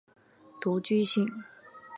[0.59, 1.29] 独居性。